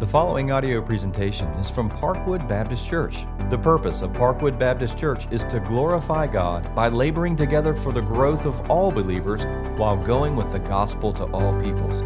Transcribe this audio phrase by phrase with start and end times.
[0.00, 3.26] The following audio presentation is from Parkwood Baptist Church.
[3.50, 8.00] The purpose of Parkwood Baptist Church is to glorify God by laboring together for the
[8.00, 9.44] growth of all believers
[9.78, 12.00] while going with the gospel to all peoples.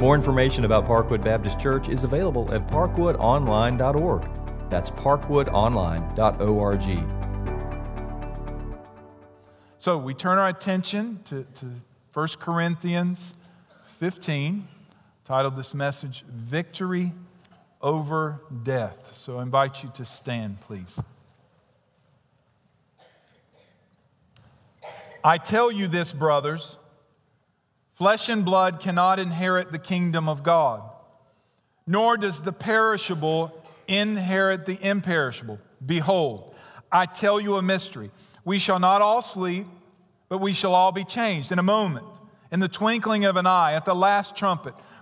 [0.00, 4.30] More information about Parkwood Baptist Church is available at parkwoodonline.org.
[4.70, 7.10] That's parkwoodonline.org.
[9.78, 11.66] So we turn our attention to, to
[12.12, 13.34] 1 Corinthians
[13.86, 14.68] 15,
[15.24, 17.12] titled this message, Victory
[17.84, 19.12] over Death.
[19.14, 20.98] So I invite you to stand, please.
[25.22, 26.78] I tell you this, brothers
[27.94, 30.82] flesh and blood cannot inherit the kingdom of God,
[31.86, 35.60] nor does the perishable inherit the imperishable.
[35.84, 36.54] Behold,
[36.90, 38.10] I tell you a mystery.
[38.44, 39.66] We shall not all sleep,
[40.28, 42.06] but we shall all be changed in a moment,
[42.50, 44.74] in the twinkling of an eye, at the last trumpet.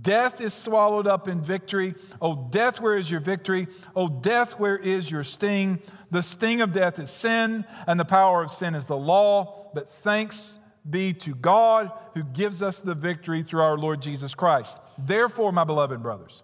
[0.00, 1.94] Death is swallowed up in victory.
[2.20, 3.66] Oh, death, where is your victory?
[3.96, 5.82] Oh, death, where is your sting?
[6.10, 9.70] The sting of death is sin, and the power of sin is the law.
[9.74, 14.78] But thanks be to God who gives us the victory through our Lord Jesus Christ.
[14.98, 16.42] Therefore, my beloved brothers,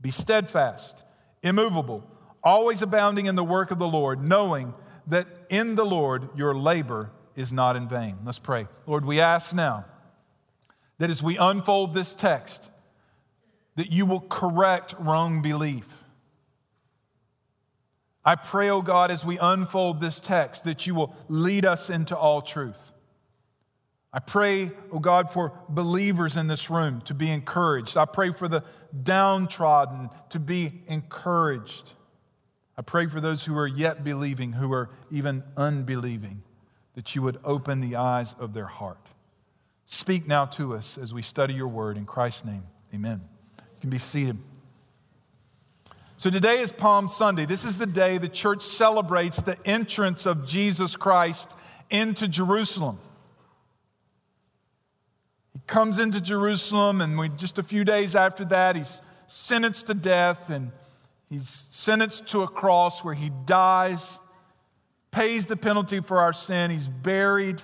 [0.00, 1.04] be steadfast,
[1.42, 2.08] immovable,
[2.42, 4.72] always abounding in the work of the Lord, knowing
[5.06, 8.18] that in the Lord your labor is not in vain.
[8.24, 8.68] Let's pray.
[8.86, 9.84] Lord, we ask now
[10.98, 12.69] that as we unfold this text,
[13.76, 16.04] that you will correct wrong belief.
[18.24, 22.16] I pray, oh God, as we unfold this text, that you will lead us into
[22.16, 22.92] all truth.
[24.12, 27.96] I pray, oh God, for believers in this room to be encouraged.
[27.96, 28.64] I pray for the
[29.02, 31.94] downtrodden to be encouraged.
[32.76, 36.42] I pray for those who are yet believing, who are even unbelieving,
[36.94, 39.06] that you would open the eyes of their heart.
[39.86, 41.96] Speak now to us as we study your word.
[41.96, 43.29] In Christ's name, amen.
[43.80, 44.36] You can be seated.
[46.18, 47.46] So today is Palm Sunday.
[47.46, 51.56] This is the day the church celebrates the entrance of Jesus Christ
[51.88, 52.98] into Jerusalem.
[55.54, 59.94] He comes into Jerusalem, and we, just a few days after that, he's sentenced to
[59.94, 60.72] death, and
[61.30, 64.20] he's sentenced to a cross where he dies,
[65.10, 67.62] pays the penalty for our sin, he's buried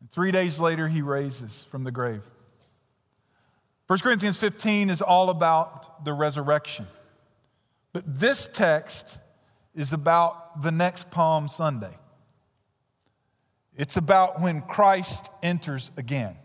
[0.00, 2.28] and Three days later, he raises from the grave.
[3.90, 6.86] 1 Corinthians 15 is all about the resurrection.
[7.92, 9.18] But this text
[9.74, 11.98] is about the next Palm Sunday.
[13.74, 16.36] It's about when Christ enters again.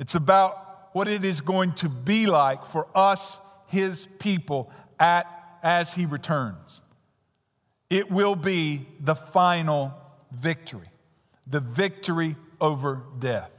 [0.00, 5.28] It's about what it is going to be like for us, his people, at,
[5.62, 6.82] as he returns.
[7.88, 9.94] It will be the final
[10.32, 10.88] victory
[11.46, 13.52] the victory over death.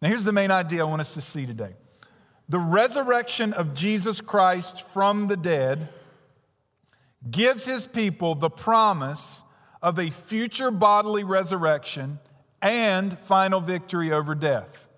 [0.00, 1.74] Now, here's the main idea I want us to see today
[2.48, 5.88] the resurrection of Jesus Christ from the dead
[7.30, 9.44] gives his people the promise
[9.80, 12.18] of a future bodily resurrection
[12.60, 14.88] and final victory over death.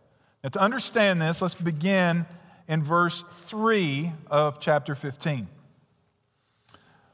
[0.43, 2.27] Now, to understand this, let's begin
[2.69, 5.49] in verse 3 of chapter 15.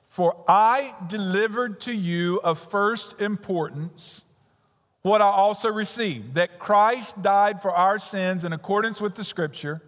[0.02, 4.24] For I delivered to you of first importance
[5.02, 9.80] what I also received that Christ died for our sins in accordance with the scripture,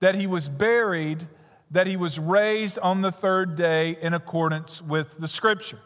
[0.00, 1.28] that he was buried,
[1.70, 5.78] that he was raised on the third day in accordance with the scripture.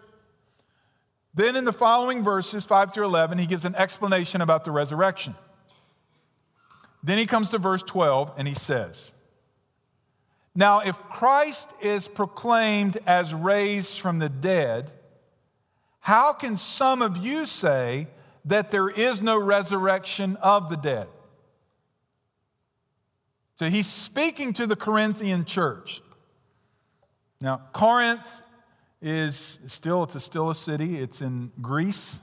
[1.34, 5.34] Then in the following verses, 5 through 11, he gives an explanation about the resurrection.
[7.02, 9.14] Then he comes to verse 12 and he says,
[10.54, 14.92] Now, if Christ is proclaimed as raised from the dead,
[16.00, 18.06] how can some of you say
[18.44, 21.08] that there is no resurrection of the dead.
[23.56, 26.00] So he's speaking to the Corinthian church.
[27.40, 28.42] Now, Corinth
[29.00, 32.20] is still, it's a, still a city, it's in Greece.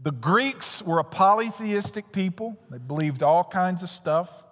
[0.00, 4.44] The Greeks were a polytheistic people, they believed all kinds of stuff,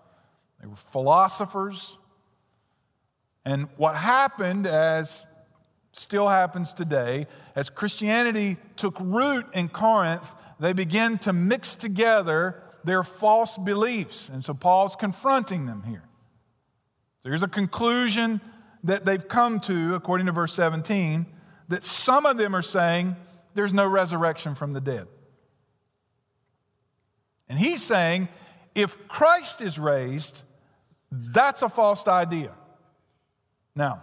[0.60, 1.98] they were philosophers.
[3.44, 5.24] And what happened, as
[5.92, 13.02] still happens today, as Christianity took root in Corinth, they began to mix together their
[13.02, 14.28] false beliefs.
[14.28, 16.04] And so Paul's confronting them here.
[17.20, 18.40] So here's a conclusion
[18.84, 21.26] that they've come to, according to verse 17,
[21.68, 23.16] that some of them are saying
[23.54, 25.08] there's no resurrection from the dead.
[27.48, 28.28] And he's saying
[28.74, 30.44] if Christ is raised,
[31.10, 32.52] that's a false idea.
[33.74, 34.02] Now,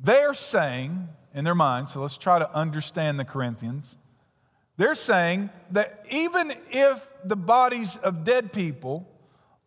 [0.00, 3.98] they're saying in their minds, so let's try to understand the Corinthians.
[4.76, 9.08] They're saying that even if the bodies of dead people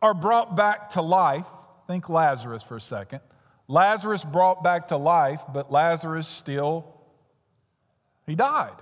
[0.01, 1.47] are brought back to life,
[1.87, 3.21] think Lazarus for a second.
[3.67, 6.85] Lazarus brought back to life, but Lazarus still,
[8.27, 8.75] he died.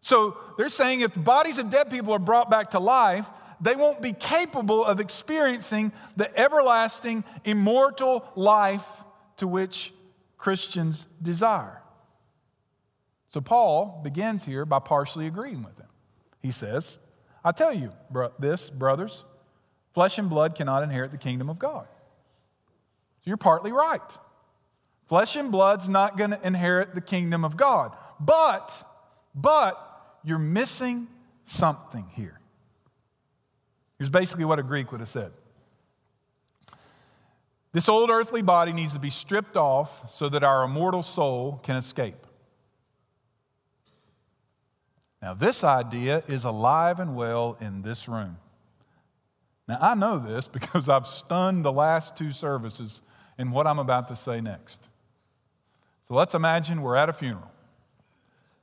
[0.00, 3.76] So they're saying if the bodies of dead people are brought back to life, they
[3.76, 9.04] won't be capable of experiencing the everlasting, immortal life
[9.36, 9.92] to which
[10.38, 11.82] Christians desire.
[13.30, 15.86] So Paul begins here by partially agreeing with him.
[16.42, 16.98] He says,
[17.44, 19.24] I tell you bro- this, brothers,
[19.94, 21.86] flesh and blood cannot inherit the kingdom of God.
[23.20, 24.00] So you're partly right.
[25.06, 27.96] Flesh and blood's not going to inherit the kingdom of God.
[28.18, 28.86] But,
[29.34, 31.06] but, you're missing
[31.44, 32.40] something here.
[33.98, 35.32] Here's basically what a Greek would have said
[37.72, 41.76] This old earthly body needs to be stripped off so that our immortal soul can
[41.76, 42.26] escape.
[45.22, 48.38] Now, this idea is alive and well in this room.
[49.68, 53.02] Now, I know this because I've stunned the last two services
[53.38, 54.88] in what I'm about to say next.
[56.08, 57.50] So let's imagine we're at a funeral.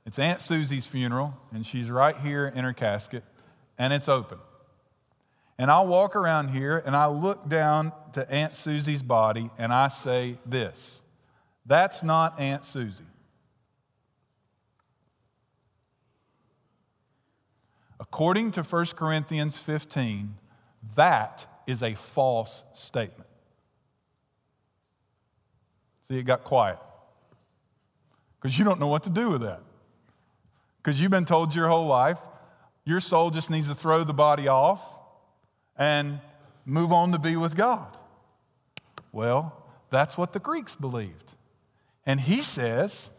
[0.04, 3.24] It's Aunt Susie's funeral, and she's right here in her casket,
[3.78, 4.38] and it's open.
[5.58, 9.88] And I'll walk around here and I look down to Aunt Susie's body and I
[9.88, 11.02] say this
[11.66, 13.04] that's not Aunt Susie.
[18.00, 20.34] According to 1 Corinthians 15,
[20.96, 23.28] that is a false statement.
[26.08, 26.78] See, it got quiet.
[28.40, 29.60] Because you don't know what to do with that.
[30.78, 32.18] Because you've been told your whole life
[32.88, 34.80] your soul just needs to throw the body off
[35.76, 36.20] and
[36.64, 37.94] move on to be with God.
[39.12, 41.34] Well, that's what the Greeks believed.
[42.06, 43.10] And he says,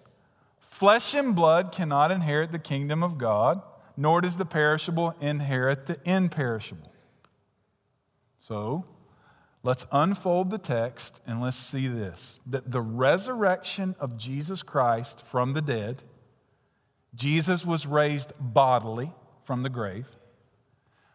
[0.57, 3.61] Flesh and blood cannot inherit the kingdom of God,
[3.99, 6.89] nor does the perishable inherit the imperishable.
[8.37, 8.85] So,
[9.61, 15.51] let's unfold the text and let's see this that the resurrection of Jesus Christ from
[15.51, 16.01] the dead,
[17.13, 19.11] Jesus was raised bodily
[19.43, 20.07] from the grave.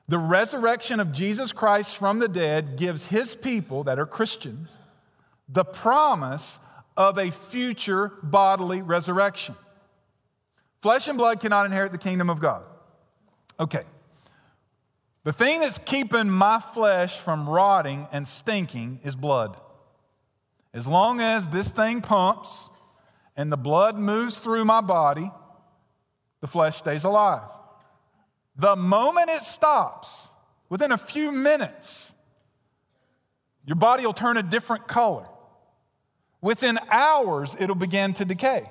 [0.07, 4.79] The resurrection of Jesus Christ from the dead gives his people that are Christians
[5.49, 6.61] the promise
[6.99, 9.55] of a future bodily resurrection.
[10.83, 12.67] Flesh and blood cannot inherit the kingdom of God.
[13.59, 13.85] Okay.
[15.25, 19.57] The thing that's keeping my flesh from rotting and stinking is blood.
[20.75, 22.69] As long as this thing pumps
[23.37, 25.31] and the blood moves through my body,
[26.41, 27.49] the flesh stays alive.
[28.57, 30.29] The moment it stops,
[30.69, 32.13] within a few minutes,
[33.65, 35.27] your body will turn a different color.
[36.43, 38.71] Within hours, it'll begin to decay.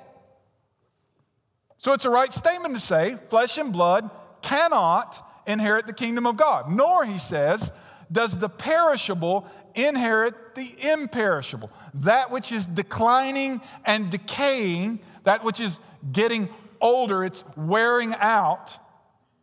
[1.78, 4.08] So it's a right statement to say flesh and blood
[4.44, 7.72] cannot inherit the kingdom of God, nor, he says,
[8.12, 11.70] does the perishable inherit the imperishable.
[11.94, 15.80] That which is declining and decaying, that which is
[16.12, 16.48] getting
[16.80, 18.78] older, it's wearing out,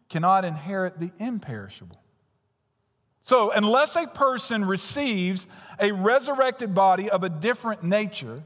[0.09, 1.97] cannot inherit the imperishable.
[3.23, 5.47] So, unless a person receives
[5.79, 8.43] a resurrected body of a different nature,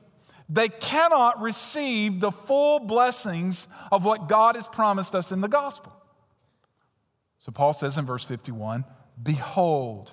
[0.47, 5.94] they cannot receive the full blessings of what God has promised us in the gospel.
[7.45, 8.85] So, Paul says in verse 51
[9.21, 10.11] Behold,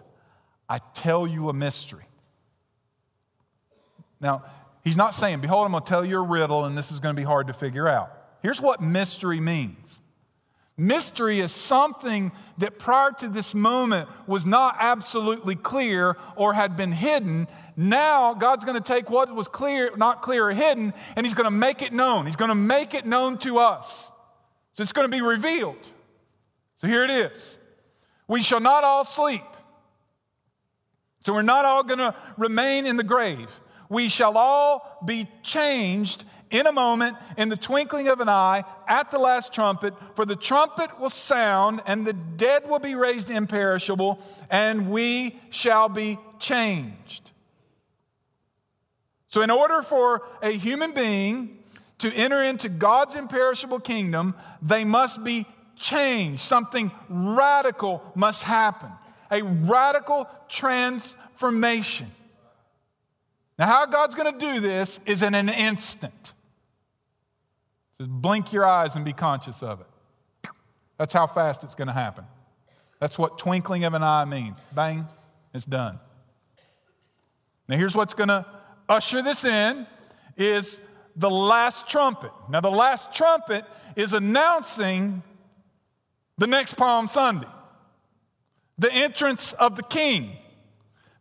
[0.68, 2.04] I tell you a mystery.
[4.20, 4.44] Now,
[4.84, 7.16] he's not saying, Behold, I'm going to tell you a riddle and this is going
[7.16, 8.12] to be hard to figure out.
[8.42, 10.02] Here's what mystery means
[10.76, 16.92] Mystery is something that prior to this moment was not absolutely clear or had been
[16.92, 17.48] hidden.
[17.78, 21.46] Now, God's going to take what was clear, not clear or hidden, and He's going
[21.46, 22.26] to make it known.
[22.26, 24.10] He's going to make it known to us.
[24.74, 25.78] So it's going to be revealed.
[26.82, 27.58] So here it is
[28.28, 29.42] We shall not all sleep.
[31.22, 33.60] So we're not all going to remain in the grave.
[33.88, 39.12] We shall all be changed in a moment, in the twinkling of an eye, at
[39.12, 44.20] the last trumpet, for the trumpet will sound, and the dead will be raised imperishable,
[44.50, 47.30] and we shall be changed.
[49.28, 51.58] So, in order for a human being
[51.98, 55.46] to enter into God's imperishable kingdom, they must be
[55.82, 56.40] changed.
[56.40, 58.90] Something radical must happen,
[59.30, 62.10] a radical transformation.
[63.58, 66.32] Now, how God's going to do this is in an instant.
[67.98, 69.86] Just blink your eyes and be conscious of it.
[70.96, 72.24] That's how fast it's going to happen.
[72.98, 74.56] That's what twinkling of an eye means.
[74.72, 75.06] Bang,
[75.52, 75.98] it's done.
[77.68, 78.46] Now here's what's going to
[78.88, 79.86] usher this in
[80.36, 80.80] is
[81.16, 82.32] the last trumpet.
[82.48, 83.64] Now the last trumpet
[83.96, 85.22] is announcing
[86.38, 87.48] the next Palm Sunday.
[88.78, 90.30] The entrance of the king.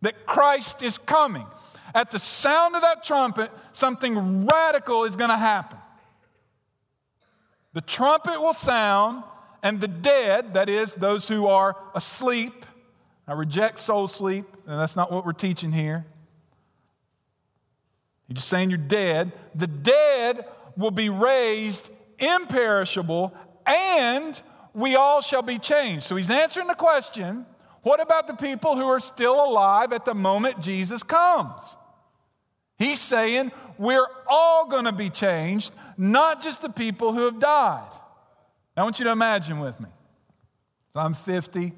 [0.02, 1.46] That Christ is coming.
[1.94, 5.78] At the sound of that trumpet, something radical is going to happen.
[7.74, 9.24] The trumpet will sound,
[9.62, 12.66] and the dead, that is, those who are asleep,
[13.28, 16.06] I reject soul sleep, and that's not what we're teaching here.
[18.28, 19.32] You're just saying you're dead.
[19.56, 21.90] The dead will be raised
[22.20, 23.34] imperishable,
[23.66, 24.42] and
[24.74, 26.04] we all shall be changed.
[26.04, 27.46] So he's answering the question
[27.84, 31.78] what about the people who are still alive at the moment Jesus comes?
[32.78, 37.90] He's saying we're all going to be changed, not just the people who have died.
[38.76, 39.90] Now, I want you to imagine with me.
[40.94, 41.74] So I'm 50,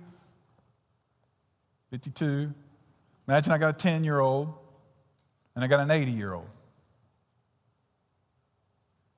[1.92, 2.54] 52.
[3.28, 4.54] Imagine I got a 10 year old
[5.56, 6.50] and I got an 80 year old.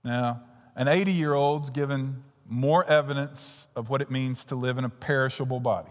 [0.03, 0.43] Now,
[0.75, 4.89] an 80 year old's given more evidence of what it means to live in a
[4.89, 5.89] perishable body.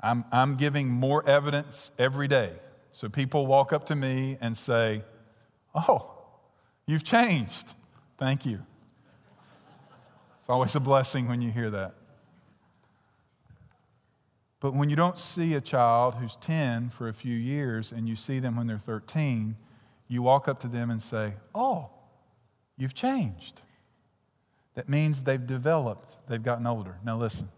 [0.00, 2.52] I'm, I'm giving more evidence every day.
[2.90, 5.02] So people walk up to me and say,
[5.74, 6.12] Oh,
[6.86, 7.74] you've changed.
[8.18, 8.60] Thank you.
[10.34, 11.94] It's always a blessing when you hear that.
[14.60, 18.14] But when you don't see a child who's 10 for a few years and you
[18.14, 19.56] see them when they're 13,
[20.06, 21.90] you walk up to them and say, Oh,
[22.76, 23.62] you've changed.
[24.74, 26.98] That means they've developed, they've gotten older.
[27.04, 27.48] Now, listen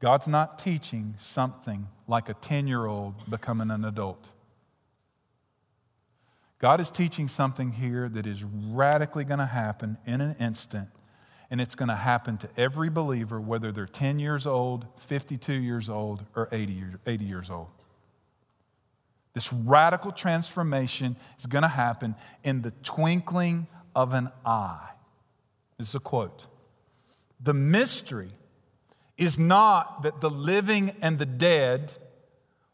[0.00, 4.28] God's not teaching something like a 10 year old becoming an adult.
[6.60, 10.88] God is teaching something here that is radically going to happen in an instant,
[11.50, 15.88] and it's going to happen to every believer, whether they're 10 years old, 52 years
[15.88, 17.68] old, or 80, 80 years old.
[19.34, 24.90] This radical transformation is going to happen in the twinkling of an eye.
[25.78, 26.46] This is a quote.
[27.40, 28.30] The mystery
[29.16, 31.92] is not that the living and the dead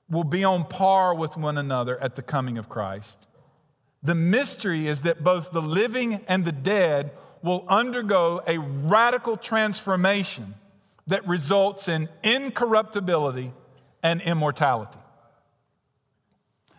[0.08, 3.26] will be on par with one another at the coming of Christ.
[4.02, 10.54] The mystery is that both the living and the dead will undergo a radical transformation
[11.06, 13.52] that results in incorruptibility
[14.02, 14.98] and immortality.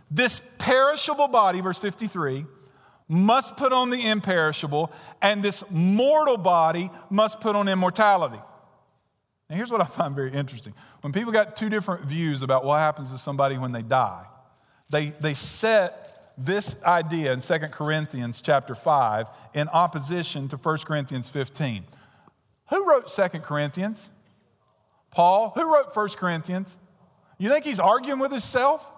[0.09, 2.45] This perishable body, verse 53,
[3.07, 8.39] must put on the imperishable, and this mortal body must put on immortality.
[9.49, 10.73] Now, here's what I find very interesting.
[11.01, 14.25] When people got two different views about what happens to somebody when they die,
[14.89, 21.29] they, they set this idea in 2 Corinthians chapter 5 in opposition to 1 Corinthians
[21.29, 21.83] 15.
[22.69, 24.11] Who wrote 2 Corinthians?
[25.11, 25.51] Paul.
[25.55, 26.77] Who wrote 1 Corinthians?
[27.37, 28.91] You think he's arguing with himself?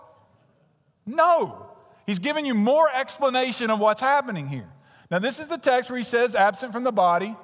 [1.06, 1.67] No.
[2.08, 4.70] He's giving you more explanation of what's happening here.
[5.12, 7.36] Now, this is the text where he says, absent from the body.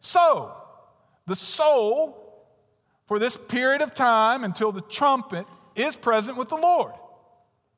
[0.00, 0.52] So,
[1.26, 2.44] the soul,
[3.06, 6.92] for this period of time until the trumpet, is present with the Lord.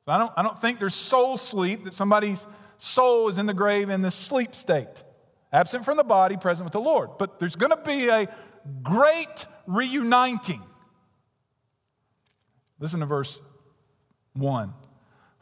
[0.05, 2.45] So I don't, I don't think there's soul sleep, that somebody's
[2.77, 5.03] soul is in the grave in this sleep state.
[5.53, 7.11] Absent from the body, present with the Lord.
[7.19, 8.27] But there's going to be a
[8.81, 10.61] great reuniting.
[12.79, 13.41] Listen to verse
[14.33, 14.73] 1.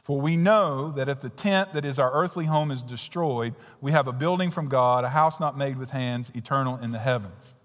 [0.04, 3.94] For we know that if the tent that is our earthly home is destroyed, we
[3.94, 7.56] have a building from God, a house not made with hands, eternal in the heavens.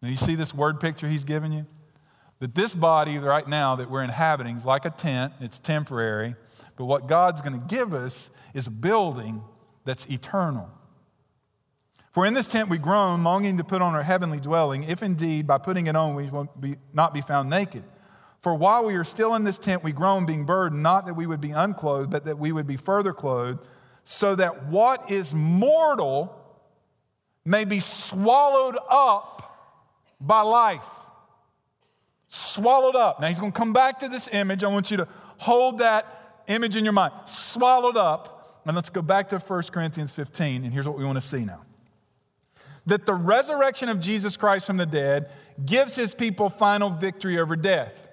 [0.00, 1.66] Now, you see this word picture he's given you?
[2.38, 6.36] That this body right now that we're inhabiting is like a tent, it's temporary,
[6.76, 9.42] but what God's going to give us is a building
[9.84, 10.70] that's eternal.
[12.12, 15.46] For in this tent we groan, longing to put on our heavenly dwelling, if indeed
[15.46, 17.84] by putting it on we will be, not be found naked.
[18.40, 21.26] For while we are still in this tent, we groan, being burdened, not that we
[21.26, 23.66] would be unclothed, but that we would be further clothed,
[24.04, 26.36] so that what is mortal
[27.44, 29.40] may be swallowed up
[30.20, 30.88] by life.
[32.28, 33.20] Swallowed up.
[33.20, 34.64] Now he's going to come back to this image.
[34.64, 37.12] I want you to hold that image in your mind.
[37.26, 38.62] Swallowed up.
[38.66, 41.44] And let's go back to 1 Corinthians 15, and here's what we want to see
[41.44, 41.62] now
[42.86, 45.30] that the resurrection of Jesus Christ from the dead
[45.64, 48.09] gives his people final victory over death.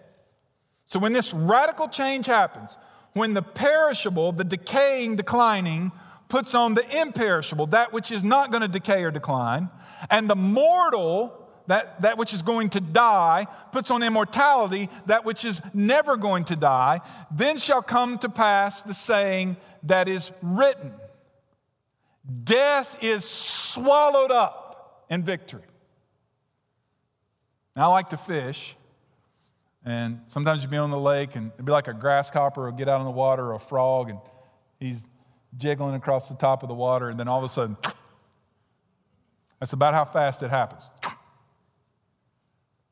[0.88, 2.78] So when this radical change happens,
[3.14, 5.92] when the perishable, the decaying, declining,
[6.30, 9.70] puts on the imperishable, that which is not going to decay or decline,
[10.10, 15.44] and the mortal, that, that which is going to die, puts on immortality, that which
[15.44, 17.02] is never going to die,
[17.32, 20.94] then shall come to pass the saying that is written
[22.44, 25.62] Death is swallowed up in victory.
[27.76, 28.76] Now, I like to fish,
[29.88, 32.90] and sometimes you'd be on the lake, and it'd be like a grasshopper will get
[32.90, 34.20] out in the water or a frog, and
[34.82, 35.08] he's
[35.56, 37.78] jiggling across the top of the water, and then all of a sudden,
[39.62, 40.90] that's about how fast it happens.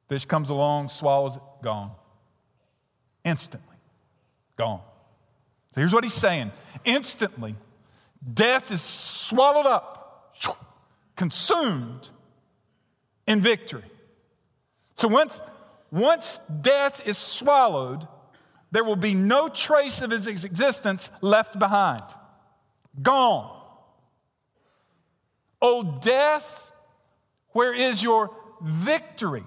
[0.07, 1.91] Fish comes along, swallows it, gone.
[3.25, 3.75] Instantly,
[4.55, 4.79] gone.
[5.73, 6.53] So here's what he's saying
[6.85, 7.57] instantly,
[8.33, 10.33] death is swallowed up,
[11.17, 12.07] consumed
[13.27, 13.83] in victory.
[14.95, 15.41] So once,
[15.95, 18.05] once death is swallowed,
[18.71, 22.03] there will be no trace of his existence left behind.
[23.01, 23.51] Gone.
[25.61, 26.73] O death,
[27.51, 29.45] where is your victory?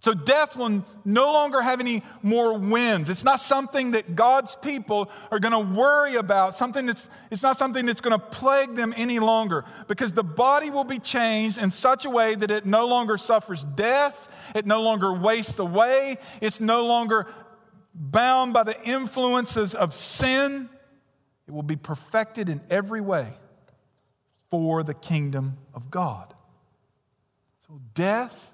[0.00, 3.10] So death will no longer have any more wins.
[3.10, 6.54] It's not something that God's people are going to worry about.
[6.54, 10.70] Something that's it's not something that's going to plague them any longer because the body
[10.70, 14.80] will be changed in such a way that it no longer suffers death, it no
[14.80, 17.26] longer wastes away, it's no longer
[17.94, 20.70] bound by the influences of sin.
[21.46, 23.34] It will be perfected in every way
[24.48, 26.32] for the kingdom of God.
[27.66, 28.49] So death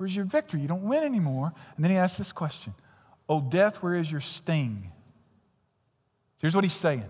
[0.00, 0.62] Where's your victory?
[0.62, 1.52] You don't win anymore.
[1.76, 2.72] And then he asks this question
[3.28, 4.90] Oh, death, where is your sting?
[6.38, 7.04] Here's what he's saying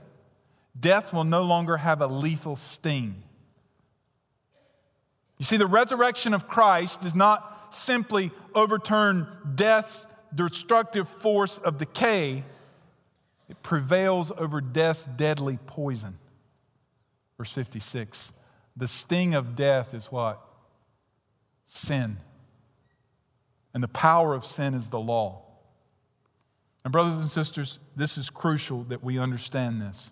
[0.78, 3.22] Death will no longer have a lethal sting.
[5.38, 12.42] You see, the resurrection of Christ does not simply overturn death's destructive force of decay,
[13.48, 16.18] it prevails over death's deadly poison.
[17.38, 18.32] Verse 56
[18.76, 20.44] The sting of death is what?
[21.68, 22.16] Sin.
[23.72, 25.42] And the power of sin is the law.
[26.84, 30.10] And, brothers and sisters, this is crucial that we understand this.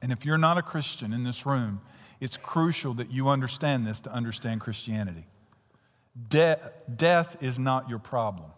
[0.00, 1.80] And if you're not a Christian in this room,
[2.20, 5.26] it's crucial that you understand this to understand Christianity.
[6.28, 6.60] De-
[6.94, 8.50] death is not your problem,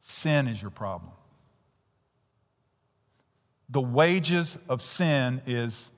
[0.00, 1.12] sin is your problem.
[3.70, 5.92] The wages of sin is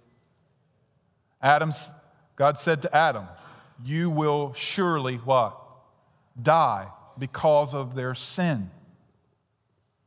[1.40, 1.90] Adam's,
[2.36, 3.26] God said to Adam,
[3.82, 5.61] You will surely what?
[6.40, 8.70] Die because of their sin.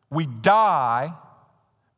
[0.09, 1.13] We die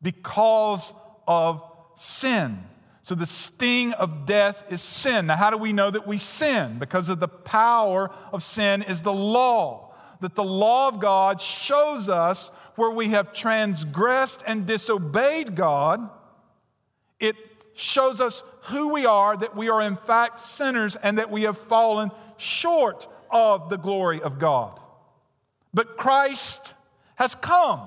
[0.02, 0.92] because
[1.26, 1.62] of
[1.96, 2.64] sin.
[3.02, 5.26] So the sting of death is sin.
[5.28, 6.78] Now, how do we know that we sin?
[6.78, 9.94] Because of the power of sin is the law.
[10.20, 16.10] That the law of God shows us where we have transgressed and disobeyed God.
[17.18, 17.36] It
[17.74, 21.56] shows us who we are, that we are in fact sinners, and that we have
[21.56, 24.78] fallen short of the glory of God.
[25.72, 26.74] But Christ
[27.16, 27.82] has come.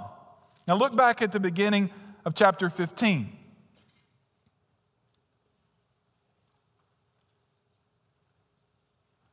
[0.67, 1.89] Now look back at the beginning
[2.25, 3.37] of chapter 15.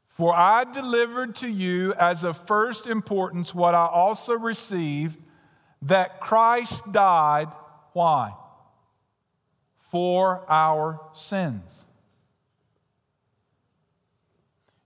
[0.07, 5.23] For I delivered to you as of first importance what I also received
[5.83, 7.49] that Christ died.
[7.93, 8.33] Why?
[9.77, 11.85] For our sins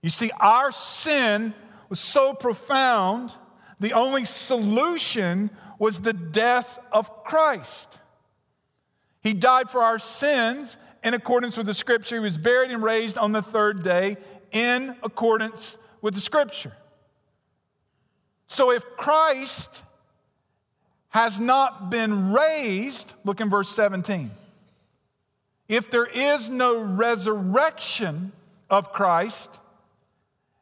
[0.03, 1.53] you see, our sin
[1.89, 3.35] was so profound,
[3.79, 7.99] the only solution was the death of Christ.
[9.21, 12.17] He died for our sins in accordance with the scripture.
[12.17, 14.17] He was buried and raised on the third day
[14.51, 16.73] in accordance with the scripture.
[18.47, 19.83] So if Christ
[21.09, 24.31] has not been raised, look in verse 17.
[25.69, 28.33] If there is no resurrection
[28.69, 29.61] of Christ,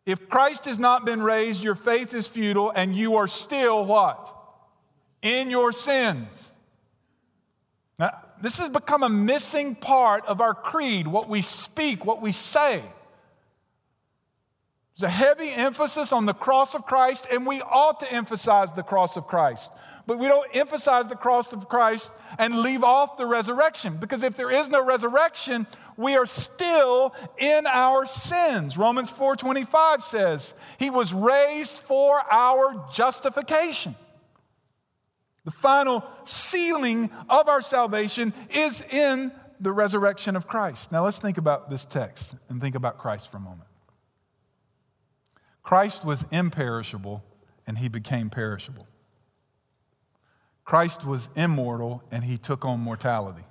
[0.05, 4.35] if Christ has not been raised, your faith is futile and you are still what?
[5.21, 6.51] In your sins.
[7.99, 8.11] Now,
[8.41, 12.81] this has become a missing part of our creed, what we speak, what we say.
[14.97, 18.83] There's a heavy emphasis on the cross of Christ, and we ought to emphasize the
[18.83, 19.71] cross of Christ.
[20.07, 24.35] But we don't emphasize the cross of Christ and leave off the resurrection, because if
[24.35, 28.77] there is no resurrection, we are still in our sins.
[28.77, 33.95] Romans 4:25 says, "He was raised for our justification."
[35.43, 40.91] The final sealing of our salvation is in the resurrection of Christ.
[40.91, 43.69] Now let's think about this text and think about Christ for a moment.
[45.63, 47.23] Christ was imperishable
[47.67, 48.87] and he became perishable.
[50.71, 53.43] Christ was immortal and he took on mortality.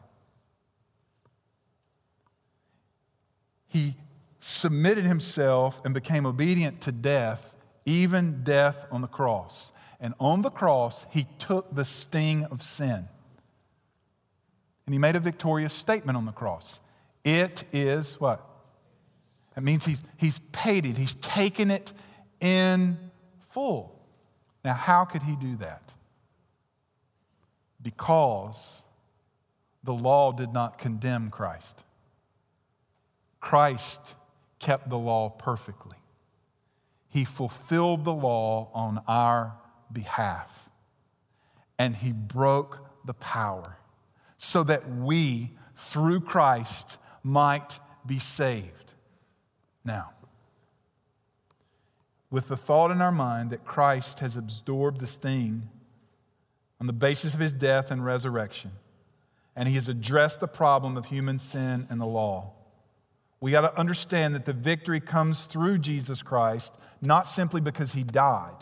[3.70, 3.94] he
[4.40, 7.54] submitted himself and became obedient to death,
[7.84, 9.72] even death on the cross.
[10.00, 13.08] And on the cross, he took the sting of sin.
[14.86, 16.80] And he made a victorious statement on the cross.
[17.22, 18.44] It is what?
[19.54, 21.92] That means he's, he's paid it, he's taken it
[22.40, 22.98] in
[23.50, 24.00] full.
[24.64, 25.92] Now, how could he do that?
[27.82, 28.82] Because
[29.82, 31.84] the law did not condemn Christ.
[33.40, 34.14] Christ
[34.58, 35.96] kept the law perfectly.
[37.08, 39.54] He fulfilled the law on our
[39.92, 40.68] behalf.
[41.78, 43.78] And he broke the power
[44.36, 48.94] so that we, through Christ, might be saved.
[49.84, 50.10] Now,
[52.30, 55.68] with the thought in our mind that Christ has absorbed the sting
[56.80, 58.72] on the basis of his death and resurrection,
[59.54, 62.52] and he has addressed the problem of human sin and the law.
[63.40, 68.02] We got to understand that the victory comes through Jesus Christ, not simply because he
[68.02, 68.56] died,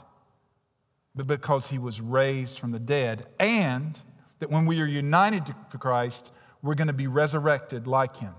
[1.15, 3.99] but because he was raised from the dead, and
[4.39, 8.35] that when we are united to Christ, we're going to be resurrected like him.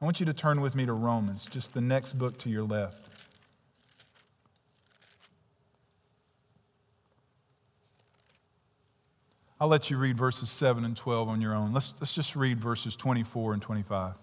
[0.00, 2.64] I want you to turn with me to Romans, just the next book to your
[2.64, 3.11] left.
[9.62, 11.72] I'll let you read verses 7 and 12 on your own.
[11.72, 14.14] Let's, let's just read verses 24 and 25.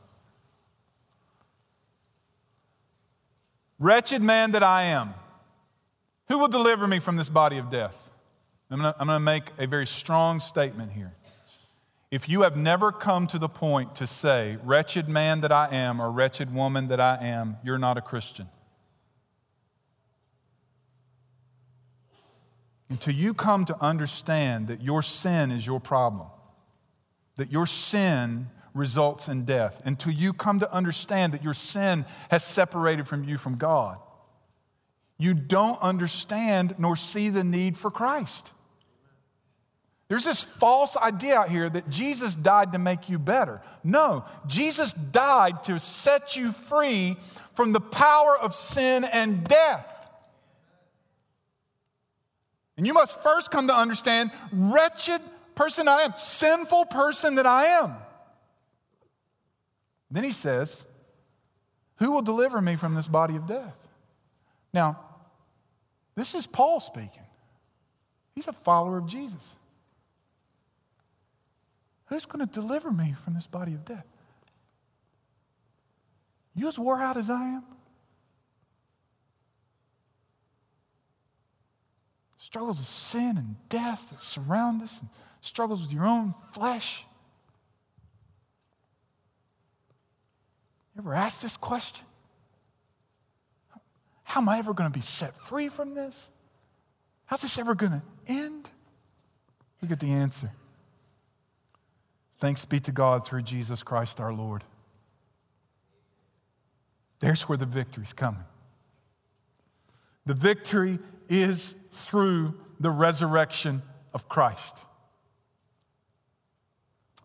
[3.80, 5.14] Wretched man that I am,
[6.28, 8.12] who will deliver me from this body of death?
[8.70, 11.14] I'm going to make a very strong statement here.
[12.12, 16.02] If you have never come to the point to say, wretched man that I am,
[16.02, 18.50] or wretched woman that I am, you're not a Christian.
[22.90, 26.28] Until you come to understand that your sin is your problem,
[27.36, 32.44] that your sin results in death, until you come to understand that your sin has
[32.44, 33.98] separated from you from God,
[35.18, 38.54] you don't understand nor see the need for Christ.
[40.08, 43.62] There's this false idea out here that Jesus died to make you better.
[43.84, 47.16] No, Jesus died to set you free
[47.54, 49.99] from the power of sin and death.
[52.80, 55.20] And you must first come to understand wretched
[55.54, 57.94] person I am, sinful person that I am.
[60.10, 60.88] Then he says,
[61.98, 63.78] Who will deliver me from this body of death?
[64.74, 64.98] Now,
[66.16, 67.26] this is Paul speaking.
[68.34, 69.58] He's a follower of Jesus.
[72.06, 74.08] Who's going to deliver me from this body of death?
[76.56, 77.64] You as wore out as I am?
[82.40, 85.10] Struggles of sin and death that surround us, and
[85.42, 87.06] struggles with your own flesh.
[90.96, 92.06] You ever asked this question?
[94.24, 96.32] How am I ever going to be set free from this?
[97.26, 98.70] How's this ever going to end?
[99.82, 100.52] Look at the answer.
[102.40, 104.64] Thanks be to God through Jesus Christ our Lord.
[107.20, 108.46] There's where the victory's coming.
[110.26, 113.82] The victory is through the resurrection
[114.14, 114.78] of Christ.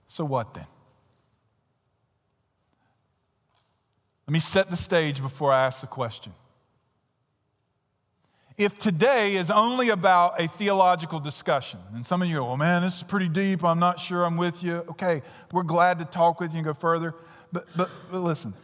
[0.07, 0.67] So, what then?
[4.27, 6.33] Let me set the stage before I ask the question.
[8.57, 12.83] If today is only about a theological discussion, and some of you go, oh man,
[12.83, 14.85] this is pretty deep, I'm not sure I'm with you.
[14.91, 17.15] Okay, we're glad to talk with you and go further.
[17.53, 18.55] But, but, but listen,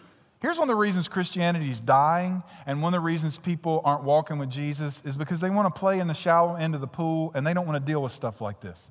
[0.40, 4.04] Here's one of the reasons Christianity is dying, and one of the reasons people aren't
[4.04, 6.86] walking with Jesus is because they want to play in the shallow end of the
[6.86, 8.90] pool and they don't want to deal with stuff like this.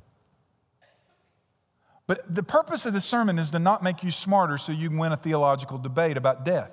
[2.05, 4.97] But the purpose of this sermon is to not make you smarter so you can
[4.97, 6.71] win a theological debate about death.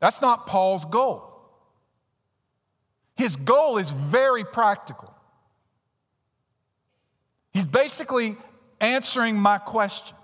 [0.00, 1.24] That's not Paul's goal.
[3.16, 5.14] His goal is very practical.
[7.52, 8.36] He's basically
[8.80, 10.16] answering my question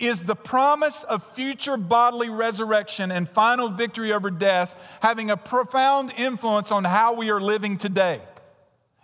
[0.00, 6.12] is the promise of future bodily resurrection and final victory over death having a profound
[6.16, 8.20] influence on how we are living today?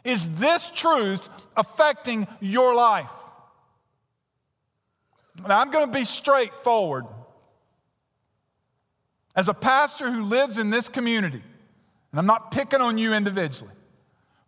[0.04, 3.12] Is this truth affecting your life?
[5.46, 7.04] Now, I'm going to be straightforward.
[9.34, 11.42] As a pastor who lives in this community,
[12.12, 13.74] and I'm not picking on you individually,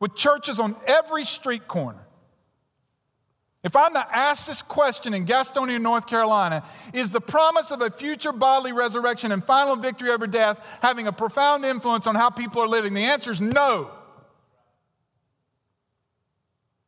[0.01, 2.08] with churches on every street corner,
[3.65, 6.63] if I'm to ask this question in Gastonia, North Carolina,
[6.95, 11.13] is the promise of a future bodily resurrection and final victory over death having a
[11.13, 12.95] profound influence on how people are living?
[12.95, 13.91] The answer is no.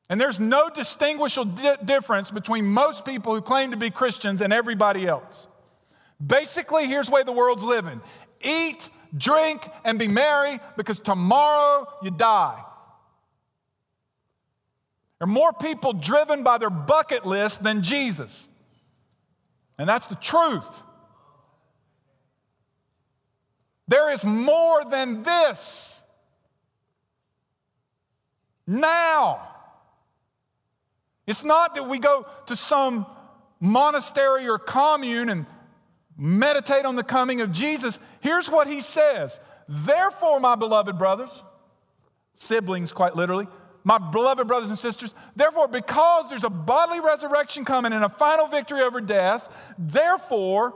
[0.09, 4.52] And there's no distinguishable di- difference between most people who claim to be Christians and
[4.52, 5.48] everybody else.
[6.24, 8.00] Basically, here's the way the world's living
[8.42, 12.62] eat, drink, and be merry because tomorrow you die.
[15.20, 18.48] There are more people driven by their bucket list than Jesus.
[19.78, 20.83] And that's the truth.
[23.87, 26.02] There is more than this.
[28.66, 29.46] Now.
[31.26, 33.04] It's not that we go to some
[33.61, 35.44] monastery or commune and
[36.16, 38.00] meditate on the coming of Jesus.
[38.20, 41.44] Here's what he says Therefore, my beloved brothers,
[42.37, 43.46] siblings quite literally,
[43.85, 48.47] my beloved brothers and sisters, therefore, because there's a bodily resurrection coming and a final
[48.47, 50.75] victory over death, therefore,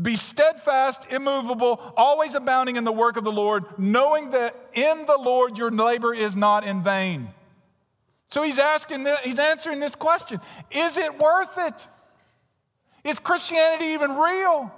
[0.00, 5.16] be steadfast, immovable, always abounding in the work of the Lord, knowing that in the
[5.16, 7.28] Lord your labor is not in vain.
[8.28, 10.40] So he's asking, this, he's answering this question
[10.70, 11.88] Is it worth it?
[13.04, 14.72] Is Christianity even real?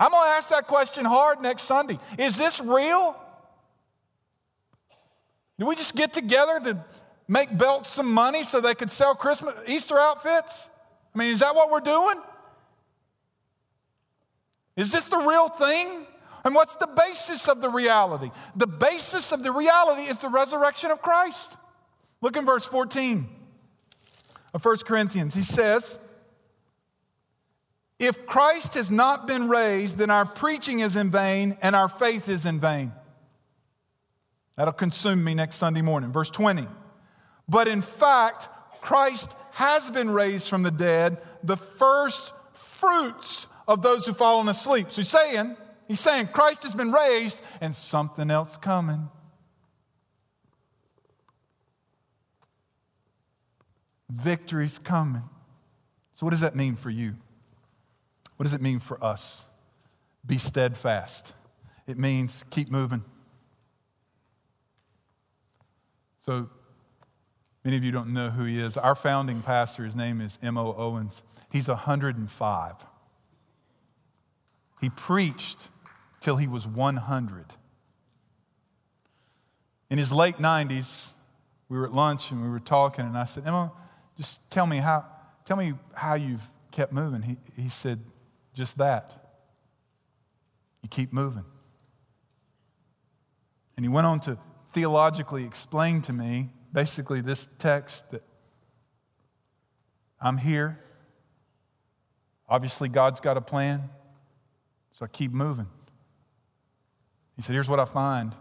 [0.00, 1.96] I'm going to ask that question hard next Sunday.
[2.18, 3.16] Is this real?
[5.58, 6.84] Do we just get together to
[7.28, 10.70] make belts some money so they could sell Christmas Easter outfits?
[11.14, 12.20] I mean, is that what we're doing?
[14.76, 16.06] Is this the real thing?
[16.44, 18.30] And what's the basis of the reality?
[18.56, 21.56] The basis of the reality is the resurrection of Christ.
[22.20, 23.28] Look in verse 14
[24.54, 25.34] of 1 Corinthians.
[25.34, 25.98] He says,
[27.98, 32.28] If Christ has not been raised, then our preaching is in vain and our faith
[32.28, 32.92] is in vain.
[34.56, 36.12] That'll consume me next Sunday morning.
[36.12, 36.66] Verse 20.
[37.48, 38.48] But in fact,
[38.80, 44.90] Christ has been raised from the dead, the first fruits of those who fallen asleep.
[44.90, 45.56] So he's saying,
[45.88, 49.08] he's saying Christ has been raised and something else coming.
[54.10, 55.22] Victory's coming.
[56.12, 57.16] So, what does that mean for you?
[58.36, 59.46] What does it mean for us?
[60.24, 61.32] Be steadfast.
[61.86, 63.04] It means keep moving.
[66.22, 66.48] So,
[67.64, 68.76] many of you don't know who he is.
[68.76, 70.72] Our founding pastor, his name is M.O.
[70.78, 71.24] Owens.
[71.50, 72.86] He's 105.
[74.80, 75.68] He preached
[76.20, 77.46] till he was 100.
[79.90, 81.08] In his late 90s,
[81.68, 83.72] we were at lunch and we were talking, and I said, M.O.,
[84.16, 85.04] just tell me how,
[85.44, 87.22] tell me how you've kept moving.
[87.22, 87.98] He, he said,
[88.54, 89.10] just that.
[90.82, 91.44] You keep moving.
[93.76, 94.38] And he went on to
[94.72, 98.22] theologically explain to me basically this text that
[100.20, 100.78] I'm here.
[102.48, 103.90] Obviously, God's got a plan.
[104.92, 105.68] So I keep moving.
[107.36, 108.34] He said, Here's what I find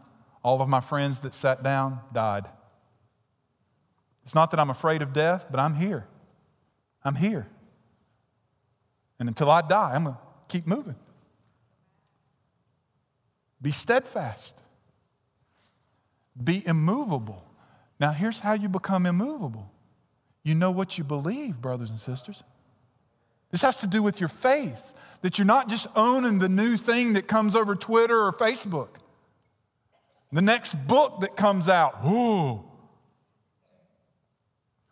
[0.43, 2.47] all of my friends that sat down died.
[4.23, 6.07] It's not that I'm afraid of death, but I'm here.
[7.03, 7.47] I'm here.
[9.19, 10.95] And until I die, I'm going to keep moving.
[13.61, 14.61] Be steadfast.
[16.43, 17.45] Be immovable.
[17.99, 19.71] Now, here's how you become immovable
[20.43, 22.43] you know what you believe, brothers and sisters.
[23.51, 27.13] This has to do with your faith that you're not just owning the new thing
[27.13, 28.89] that comes over Twitter or Facebook.
[30.31, 32.63] The next book that comes out, ooh.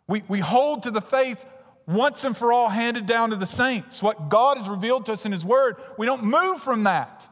[0.06, 1.44] We, we hold to the faith
[1.86, 4.02] once and for all handed down to the saints.
[4.02, 7.26] What God has revealed to us in His Word, we don't move from that.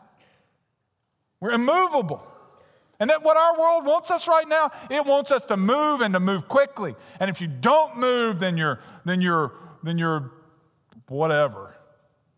[1.40, 2.26] We're immovable.
[3.00, 6.14] And that what our world wants us right now, it wants us to move and
[6.14, 6.96] to move quickly.
[7.20, 10.32] And if you don't move, then you're, then you're, then you're
[11.08, 11.76] whatever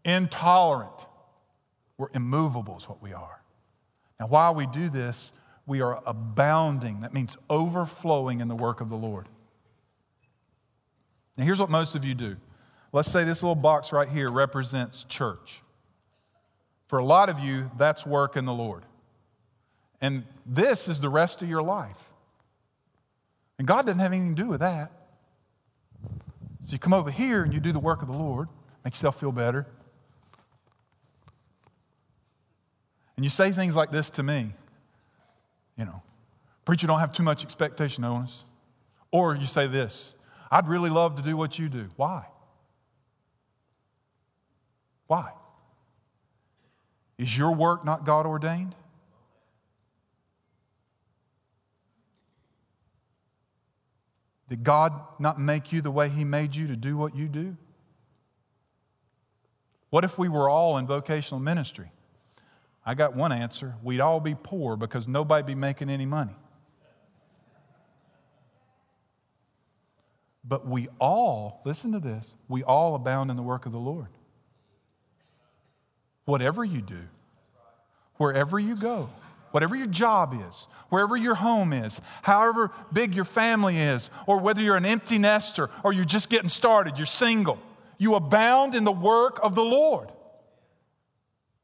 [0.05, 1.07] intolerant.
[1.99, 3.42] We're immovable, is what we are.
[4.18, 5.33] Now, while we do this,
[5.66, 7.01] we are abounding.
[7.01, 9.29] That means overflowing in the work of the Lord.
[11.37, 12.37] Now, here's what most of you do.
[12.92, 15.62] Let's say this little box right here represents church.
[16.87, 18.85] For a lot of you, that's work in the Lord.
[20.01, 22.11] And this is the rest of your life.
[23.59, 24.91] And God doesn't have anything to do with that.
[26.63, 28.49] So you come over here and you do the work of the Lord,
[28.85, 29.67] make yourself feel better.
[33.17, 34.55] And you say things like this to me,
[35.77, 36.03] you know,
[36.65, 38.47] preacher, don't have too much expectation on us.
[39.13, 40.15] Or you say this,
[40.51, 41.91] I'd really love to do what you do.
[41.97, 42.25] Why?
[45.07, 45.33] Why?
[47.19, 48.75] Is your work not God ordained?
[54.51, 57.57] Did God not make you the way He made you to do what you do?
[59.91, 61.91] What if we were all in vocational ministry?
[62.85, 63.77] I got one answer.
[63.83, 66.35] We'd all be poor because nobody'd be making any money.
[70.45, 74.09] But we all, listen to this, we all abound in the work of the Lord.
[76.25, 77.09] Whatever you do,
[78.17, 79.11] wherever you go,
[79.51, 84.61] whatever your job is, wherever your home is, however big your family is, or whether
[84.61, 87.59] you're an empty nester or you're just getting started, you're single,
[87.99, 90.11] you abound in the work of the Lord.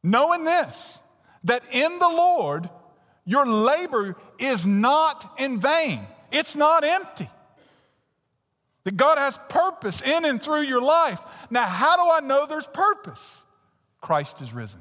[0.07, 1.01] knowing this,
[1.45, 2.71] that in the Lord
[3.25, 7.29] your labor is not in vain, it's not empty.
[8.85, 11.49] That God has purpose in and through your life.
[11.51, 13.43] Now, how do I know there's purpose?
[14.01, 14.81] Christ is risen.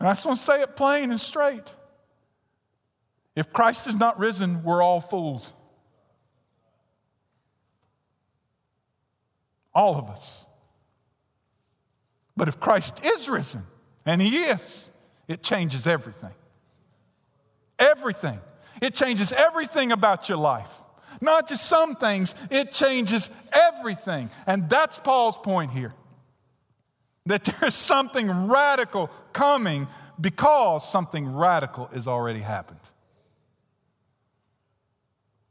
[0.00, 1.74] And I just want to say it plain and straight.
[3.36, 5.52] If Christ is not risen, we're all fools.
[9.74, 10.46] All of us.
[12.36, 13.62] But if Christ is risen,
[14.06, 14.90] and He is,
[15.28, 16.32] it changes everything.
[17.78, 18.40] Everything.
[18.80, 20.82] It changes everything about your life.
[21.20, 24.30] Not just some things, it changes everything.
[24.46, 25.94] And that's Paul's point here
[27.26, 29.88] that there's something radical coming
[30.20, 32.80] because something radical has already happened.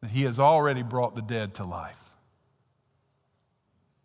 [0.02, 1.98] That he has already brought the dead to life.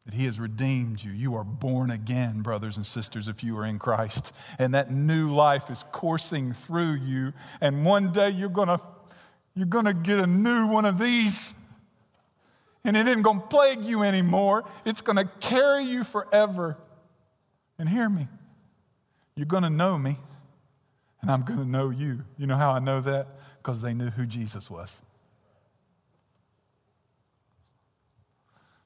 [0.07, 1.13] That he has redeemed you.
[1.13, 4.33] You are born again, brothers and sisters, if you are in Christ.
[4.59, 7.33] And that new life is coursing through you.
[7.61, 8.79] And one day you're going
[9.55, 11.55] you're going to get a new one of these.
[12.85, 14.65] And it isn't going to plague you anymore.
[14.85, 16.77] It's going to carry you forever.
[17.79, 18.29] And hear me.
[19.37, 20.17] You're going to know me
[21.23, 22.25] and I'm going to know you.
[22.37, 23.27] You know how I know that?
[23.63, 25.01] Because they knew who Jesus was.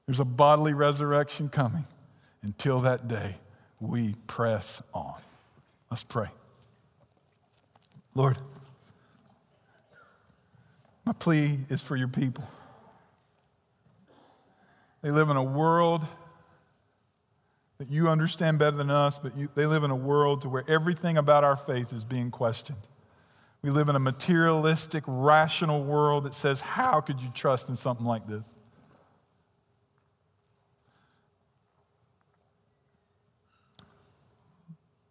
[0.06, 1.84] There's a bodily resurrection coming.
[2.42, 3.36] Until that day,
[3.80, 5.20] we press on.
[5.90, 6.28] Let's pray.
[8.14, 8.38] Lord,
[11.04, 12.48] my plea is for your people.
[15.02, 16.06] They live in a world
[17.78, 20.64] that you understand better than us, but you, they live in a world to where
[20.68, 22.78] everything about our faith is being questioned.
[23.62, 28.06] We live in a materialistic, rational world that says, How could you trust in something
[28.06, 28.56] like this?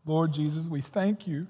[0.06, 1.48] Lord Jesus, we thank you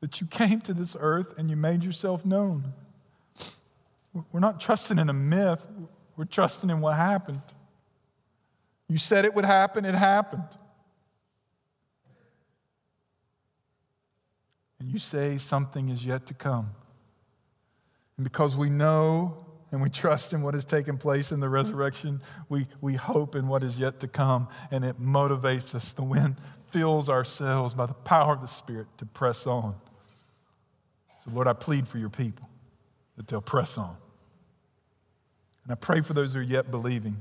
[0.00, 2.72] that you came to this earth and you made yourself known.
[4.32, 5.66] We're not trusting in a myth,
[6.16, 7.42] we're trusting in what happened.
[8.88, 10.48] You said it would happen, it happened.
[14.80, 16.70] And you say something is yet to come.
[18.16, 22.22] And because we know and we trust in what has taken place in the resurrection,
[22.48, 25.92] we, we hope in what is yet to come, and it motivates us.
[25.92, 26.36] The wind
[26.68, 29.74] fills ourselves by the power of the Spirit to press on.
[31.24, 32.48] So, Lord, I plead for your people
[33.16, 33.96] that they'll press on.
[35.64, 37.18] And I pray for those who are yet believing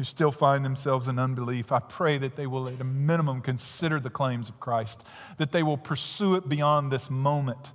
[0.00, 4.00] who still find themselves in unbelief, I pray that they will, at a minimum, consider
[4.00, 5.04] the claims of Christ,
[5.36, 7.74] that they will pursue it beyond this moment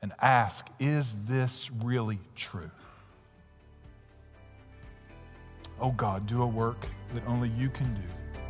[0.00, 2.70] and ask, is this really true?
[5.80, 8.40] Oh God, do a work that only you can do.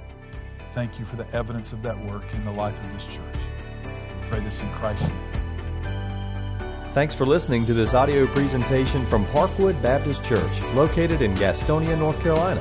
[0.74, 3.36] Thank you for the evidence of that work in the life of this church.
[3.86, 5.29] I pray this in Christ's name.
[6.92, 12.20] Thanks for listening to this audio presentation from Parkwood Baptist Church, located in Gastonia, North
[12.20, 12.60] Carolina.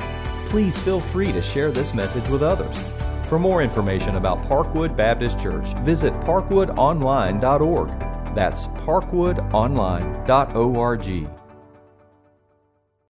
[0.50, 2.78] Please feel free to share this message with others.
[3.26, 7.90] For more information about Parkwood Baptist Church, visit parkwoodonline.org.
[8.36, 11.39] That's parkwoodonline.org.